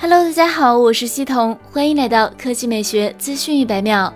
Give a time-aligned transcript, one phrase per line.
[0.00, 4.14] Hello，大家好，我是西彤，欢迎来到科技美学资讯一百秒。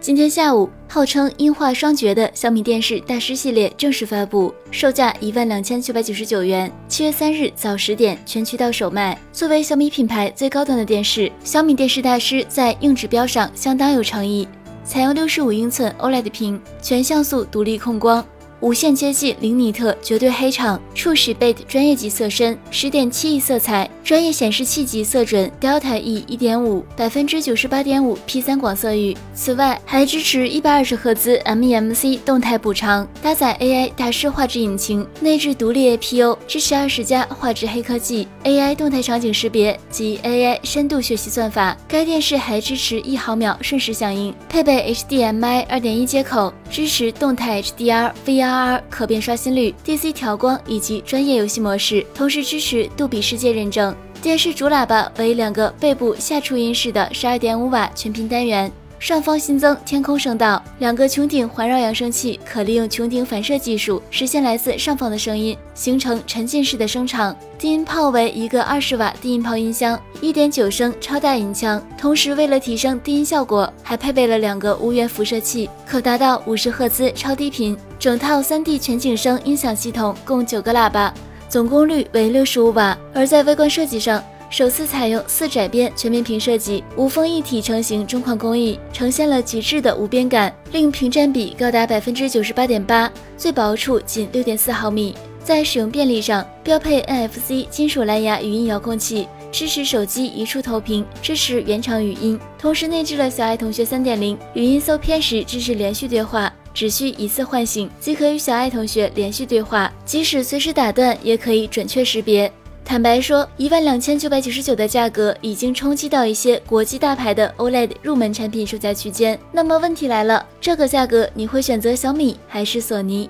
[0.00, 6.72] 今天下午，号称音画双绝的小米电视大师系列正式发布，售价一万两千九百九十九元。
[6.88, 9.18] 七月三日早十点全渠道首卖。
[9.30, 14.48] 作为小米品牌最高端的电视，小米电视大师在硬指标上相当有诚意，
[14.84, 18.24] 采用六十五英寸 OLED 屏，全像素独立控光。
[18.64, 29.14] 无限接近零尼特绝对黑场，初始 bit 专业级色深，十点七亿色彩，专业显示器级色准 Delta E 一点五，百分之九十八点五 P 三广色域。
[29.34, 41.76] 此外，还支持一百二十赫兹 MEMC 动态补偿，搭载 AI 大师画质引擎，内置独立 APU，支持二十加画质黑科技，AI 动态场景识别及 AI 深度学习算法。
[41.86, 48.44] 该电视还支持一毫秒瞬时响应，配备 HDMI 二点一接口，支持动态 HDR、VR。
[48.44, 53.94] R 可变刷新率、DC 调光以及专业游戏模式，同时支持杜比世界认证。
[54.20, 67.36] 电视主喇叭为两个背部下触音式的十二点五瓦全频单元，上方新增天空声道，两个穹顶环绕扬声器可利用穹顶反射技术实现来自上方的声音，形成沉浸式的声场。
[67.58, 71.82] 低音炮为一个二十瓦低音炮音箱，一点九升超大音腔。
[71.98, 77.76] 同时，为了提升低音效果，还配备了两个无源辐射器，可达到五十赫兹超低频。
[77.98, 81.12] 整套三 D 全景声音响系统共九个喇叭，
[81.48, 82.96] 总功率为六十五瓦。
[83.12, 95.14] 而在外观设计上，首次采用四窄边全面屏设计，无缝一体成型中框工艺，呈现了极致的无边感，令屏占比高达百分之九十八点八，最薄处仅六点四毫米。
[95.42, 112.50] 在使用便利上，标配 NFC 金属蓝牙语音遥控器，支持手机一触投屏，支持原厂语音，同时内置了小爱同学三点零语音搜片时支持连续对话，只需一次唤醒即可与小爱同学连续对话，即使随时打断也可以准确识别。
[112.84, 119.38] 坦白说一万两千九百九十九的价格已经冲击到一些国际大牌的 oled 入门产品售价区间。
[119.50, 123.28] 那么问题来了这个价格你会选择小米还是索尼？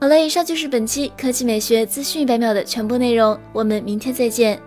[0.00, 4.60] 好了以上就是本期科技美学资讯一百秒的全部内容我们明天再见。